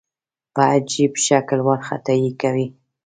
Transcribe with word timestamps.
په 0.53 0.61
عجیب 0.73 1.13
شکل 1.25 1.59
وارخطايي 1.63 2.31
کوي. 2.41 2.67